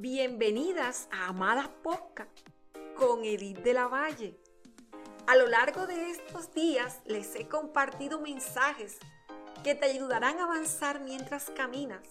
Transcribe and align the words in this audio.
Bienvenidas 0.00 1.08
a 1.10 1.26
Amadas 1.26 1.66
Podcast 1.82 2.30
con 2.96 3.24
Edith 3.24 3.58
de 3.64 3.74
la 3.74 3.88
Valle. 3.88 4.38
A 5.26 5.34
lo 5.34 5.48
largo 5.48 5.88
de 5.88 6.10
estos 6.10 6.54
días 6.54 7.00
les 7.04 7.34
he 7.34 7.48
compartido 7.48 8.20
mensajes 8.20 8.98
que 9.64 9.74
te 9.74 9.86
ayudarán 9.86 10.38
a 10.38 10.44
avanzar 10.44 11.00
mientras 11.00 11.50
caminas 11.50 12.06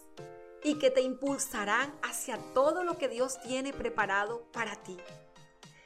y 0.65 0.79
que 0.79 0.91
te 0.91 0.99
impulsarán 0.99 1.97
hacia 2.03 2.37
todo 2.53 2.83
lo 2.83 2.97
que 2.97 3.07
Dios 3.07 3.39
tiene 3.39 3.71
preparado 3.71 4.43
para 4.51 4.75
ti. 4.75 4.97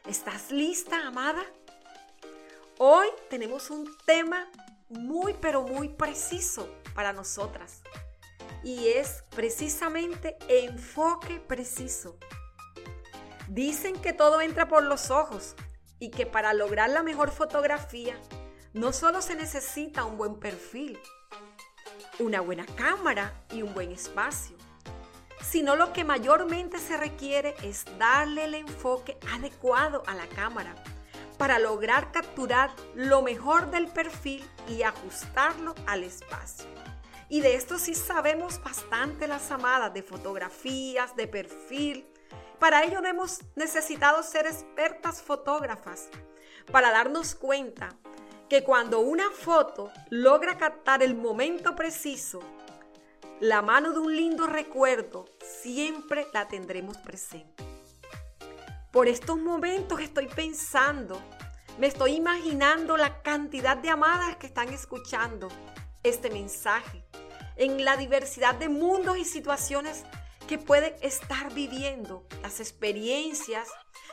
¿Estás 0.08 0.50
lista, 0.50 1.06
amada? 1.06 1.44
Hoy 2.80 3.10
tenemos 3.30 3.70
un 3.70 3.88
tema 4.08 4.50
muy 4.90 5.36
pero 5.40 5.62
muy 5.62 5.90
preciso 5.90 6.68
para 6.96 7.14
nosotras 7.14 7.84
y 8.64 8.90
es 8.90 9.24
precisamente 9.30 10.38
enfoque 10.48 11.40
preciso. 11.40 12.18
Dicen 13.48 14.00
que 14.00 14.14
todo 14.14 14.42
entra 14.42 14.68
por 14.68 14.84
los 14.84 15.12
ojos 15.12 15.56
y 16.00 16.10
que 16.10 16.26
para 16.26 16.54
lograr 16.54 16.90
la 16.90 17.04
mejor 17.04 17.32
fotografía 17.32 18.18
no 18.74 18.94
solo 18.94 19.22
se 19.22 19.36
necesita 19.36 20.06
un 20.06 20.18
buen 20.18 20.40
perfil, 20.40 20.98
una 22.20 22.42
buena 22.42 22.66
cámara 22.66 23.34
y 23.52 23.62
un 23.62 23.74
buen 23.74 23.92
espacio, 23.92 24.56
sino 25.42 25.76
lo 25.76 25.92
que 25.92 26.04
mayormente 26.04 26.78
se 26.78 26.98
requiere 26.98 27.56
es 27.64 27.86
darle 27.98 28.46
el 28.46 28.56
enfoque 28.56 29.18
adecuado 29.34 30.04
a 30.08 30.16
la 30.16 30.28
cámara 30.28 30.76
para 31.38 31.60
lograr 31.60 32.12
capturar 32.12 32.72
lo 32.94 33.22
mejor 33.24 33.72
del 33.72 33.88
perfil 33.88 34.48
y 34.70 34.84
ajustarlo 34.84 35.74
al 35.88 36.04
espacio. 36.04 36.68
Y 37.32 37.40
de 37.40 37.56
esto 37.56 37.80
sí 37.80 37.96
sabemos 37.96 38.62
bastante 38.62 39.26
las 39.26 39.52
amadas 39.52 39.94
de 39.94 40.04
fotografías, 40.04 41.16
de 41.16 41.30
perfil. 41.30 42.06
Para 42.60 42.84
ello 42.84 43.02
hemos 43.06 43.40
necesitado 43.56 44.22
ser 44.22 44.48
expertas 44.48 45.22
fotógrafas 45.22 46.10
para 46.74 46.92
darnos 46.92 47.34
cuenta 47.34 47.96
que 48.50 48.66
cuando 48.66 49.00
una 49.00 49.32
foto 49.32 49.94
logra 50.10 50.58
captar 50.58 51.04
el 51.04 51.16
momento 51.16 51.74
preciso, 51.74 52.42
la 53.40 53.62
mano 53.62 53.94
de 53.94 54.00
un 54.00 54.14
lindo 54.14 54.46
recuerdo 54.46 55.24
siempre 55.40 56.28
la 56.34 56.50
tendremos 56.50 56.98
presente. 56.98 57.64
Por 58.92 59.08
estos 59.08 59.38
momentos 59.38 60.02
estoy 60.02 60.28
pensando, 60.28 61.22
me 61.80 61.88
estoy 61.88 62.12
imaginando 62.12 62.98
la 62.98 63.22
cantidad 63.22 63.78
de 63.78 63.90
amadas 63.90 64.36
que 64.36 64.48
están 64.48 64.68
escuchando 64.74 65.48
este 66.04 66.30
mensaje, 66.30 67.06
en 67.56 67.84
la 67.86 67.98
diversidad 67.98 68.56
de 68.56 68.70
mundos 68.70 69.18
y 69.18 69.26
situaciones 69.26 70.04
que 70.48 70.58
pueden 70.58 70.94
estar 71.02 71.54
viviendo, 71.54 72.26
las 72.42 72.60
experiencias, 72.60 73.68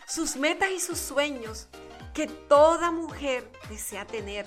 sus 0.06 0.36
metas 0.36 0.70
y 0.70 0.80
sus 0.80 0.98
sueños 0.98 1.68
que 2.14 2.26
toda 2.26 2.90
mujer 2.90 3.50
desea 3.68 4.06
tener. 4.06 4.46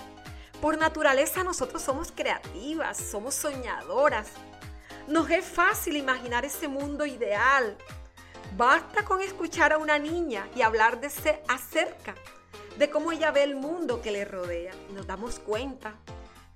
Por 0.62 0.78
naturaleza 0.78 1.44
nosotros 1.44 1.82
somos 1.82 2.12
creativas, 2.12 2.98
somos 2.98 3.36
soñadoras. 3.36 4.28
Nos 5.08 5.30
es 5.32 5.44
fácil 5.44 5.98
imaginar 5.98 6.46
ese 6.46 6.68
mundo 6.68 7.06
ideal, 7.06 7.78
Basta 8.58 9.06
con 9.06 9.22
escuchar 9.22 9.72
a 9.72 9.78
una 9.78 9.98
niña 9.98 10.48
y 10.56 10.62
hablar 10.62 11.00
de 11.00 11.10
se 11.10 11.42
acerca 11.48 12.16
de 12.78 12.90
cómo 12.90 13.14
ella 13.14 13.32
ve 13.32 13.44
el 13.44 13.56
mundo 13.56 14.02
que 14.02 14.12
le 14.12 14.26
rodea. 14.26 14.74
Y 14.90 14.94
nos 14.94 15.08
damos 15.08 15.40
cuenta 15.40 15.96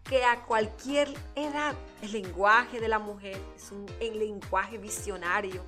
que 0.08 0.23
a 0.23 0.45
cualquier 0.45 1.14
edad 1.36 1.75
el 2.02 2.11
lenguaje 2.11 2.80
de 2.80 2.88
la 2.88 3.00
mujer 3.00 3.39
es 3.56 3.72
un 3.72 3.86
lenguaje 4.00 4.78
visionario, 4.78 5.63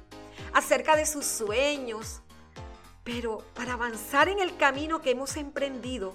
acerca 0.53 0.95
de 0.95 1.05
sus 1.05 1.25
sueños. 1.25 2.21
Pero 3.03 3.39
para 3.53 3.73
avanzar 3.73 4.29
en 4.29 4.39
el 4.39 4.55
camino 4.57 5.01
que 5.01 5.11
hemos 5.11 5.37
emprendido, 5.37 6.13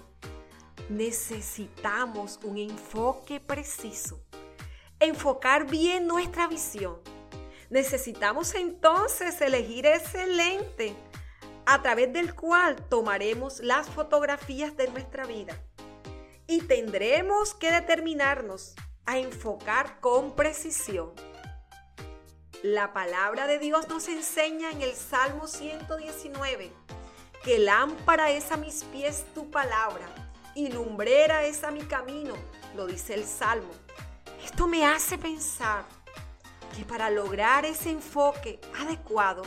necesitamos 0.88 2.38
un 2.42 2.58
enfoque 2.58 3.40
preciso, 3.40 4.20
enfocar 5.00 5.66
bien 5.66 6.06
nuestra 6.06 6.46
visión 6.46 7.00
Necesitamos 7.72 8.54
entonces 8.54 9.40
elegir 9.40 9.86
ese 9.86 10.26
lente 10.26 10.94
a 11.64 11.80
través 11.80 12.12
del 12.12 12.34
cual 12.34 12.76
tomaremos 12.90 13.60
las 13.60 13.88
fotografías 13.88 14.76
de 14.76 14.88
nuestra 14.88 15.24
vida. 15.24 15.58
Y 16.46 16.62
tendremos 16.62 17.54
que 17.54 17.70
determinarnos 17.70 18.74
a 19.06 19.18
enfocar 19.18 20.00
con 20.00 20.34
precisión. 20.34 21.12
La 22.62 22.92
palabra 22.92 23.46
de 23.46 23.58
Dios 23.58 23.88
nos 23.88 24.08
enseña 24.08 24.70
en 24.70 24.82
el 24.82 24.94
Salmo 24.94 25.48
119 25.48 26.72
que 27.42 27.58
lámpara 27.58 28.30
es 28.30 28.52
a 28.52 28.56
mis 28.56 28.84
pies 28.84 29.24
tu 29.34 29.50
palabra 29.50 30.06
y 30.54 30.68
lumbrera 30.68 31.44
es 31.44 31.64
a 31.64 31.70
mi 31.70 31.80
camino, 31.80 32.34
lo 32.76 32.86
dice 32.86 33.14
el 33.14 33.24
Salmo. 33.24 33.70
Esto 34.44 34.68
me 34.68 34.86
hace 34.86 35.18
pensar 35.18 35.84
que 36.76 36.84
para 36.84 37.10
lograr 37.10 37.64
ese 37.64 37.90
enfoque 37.90 38.60
adecuado 38.78 39.42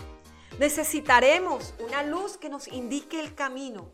necesitaremos 0.60 1.74
una 1.80 2.04
luz 2.04 2.38
que 2.38 2.50
nos 2.50 2.68
indique 2.68 3.20
el 3.20 3.34
camino. 3.34 3.94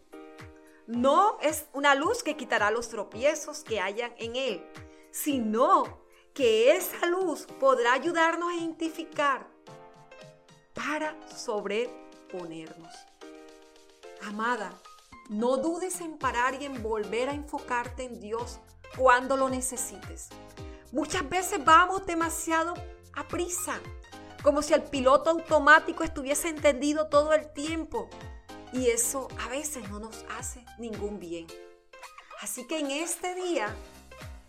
No 0.91 1.37
es 1.41 1.67
una 1.71 1.95
luz 1.95 2.21
que 2.21 2.35
quitará 2.35 2.69
los 2.69 2.89
tropiezos 2.89 3.63
que 3.63 3.79
hayan 3.79 4.13
en 4.17 4.35
él, 4.35 4.65
sino 5.09 6.01
que 6.33 6.75
esa 6.75 7.05
luz 7.05 7.47
podrá 7.61 7.93
ayudarnos 7.93 8.51
a 8.51 8.55
identificar 8.55 9.47
para 10.73 11.15
sobreponernos. 11.33 12.93
Amada, 14.23 14.73
no 15.29 15.55
dudes 15.55 16.01
en 16.01 16.17
parar 16.17 16.61
y 16.61 16.65
en 16.65 16.83
volver 16.83 17.29
a 17.29 17.35
enfocarte 17.35 18.03
en 18.03 18.19
Dios 18.19 18.59
cuando 18.97 19.37
lo 19.37 19.47
necesites. 19.47 20.27
Muchas 20.91 21.27
veces 21.29 21.63
vamos 21.63 22.05
demasiado 22.05 22.73
a 23.13 23.25
prisa, 23.29 23.79
como 24.43 24.61
si 24.61 24.73
el 24.73 24.83
piloto 24.83 25.29
automático 25.29 26.03
estuviese 26.03 26.49
entendido 26.49 27.07
todo 27.07 27.31
el 27.31 27.53
tiempo. 27.53 28.09
Y 28.73 28.87
eso 28.87 29.27
a 29.39 29.49
veces 29.49 29.89
no 29.89 29.99
nos 29.99 30.25
hace 30.37 30.63
ningún 30.77 31.19
bien. 31.19 31.47
Así 32.41 32.65
que 32.65 32.79
en 32.79 32.91
este 32.91 33.35
día, 33.35 33.75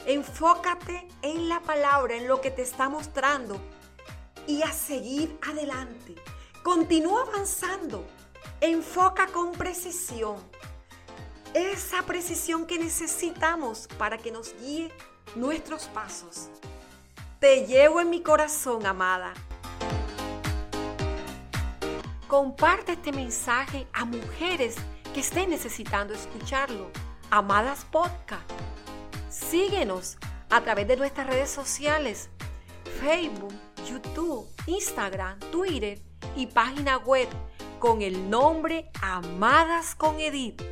enfócate 0.07 1.09
en 1.23 1.49
la 1.49 1.61
palabra, 1.61 2.17
en 2.17 2.29
lo 2.29 2.41
que 2.41 2.51
te 2.51 2.63
está 2.63 2.89
mostrando 2.89 3.61
y 4.47 4.63
a 4.63 4.73
seguir 4.73 5.39
adelante. 5.43 6.15
Continúa 6.63 7.23
avanzando. 7.23 8.07
Enfoca 8.61 9.27
con 9.27 9.53
precisión. 9.53 10.37
Esa 11.55 12.03
precisión 12.03 12.67
que 12.67 12.79
necesitamos 12.79 13.89
para 13.99 14.19
que 14.19 14.31
nos 14.31 14.55
guíe 14.61 14.91
nuestros 15.35 15.87
pasos. 15.87 16.49
Te 17.41 17.67
llevo 17.67 18.01
en 18.01 18.11
mi 18.11 18.23
corazón, 18.23 18.87
amada. 18.87 19.35
Comparte 22.33 22.93
este 22.93 23.13
mensaje 23.13 23.87
a 23.93 24.07
mujeres 24.07 24.77
que 25.13 25.21
estén 25.21 25.51
necesitando 25.51 26.15
escucharlo. 26.15 26.91
Amadas 27.29 27.85
Podcast. 27.85 28.51
Síguenos 29.29 30.17
a 30.49 30.63
través 30.63 30.89
de 30.89 30.97
nuestras 30.97 31.27
redes 31.27 31.51
sociales, 31.51 32.31
Facebook, 33.03 33.53
YouTube, 33.87 34.49
Instagram, 34.65 35.39
Twitter 35.51 36.01
y 36.35 36.47
página 36.47 36.97
web 36.97 37.29
con 37.79 38.01
el 38.01 38.31
nombre 38.31 38.91
Amadas 39.03 39.95
con 39.95 40.19
Edith. 40.19 40.63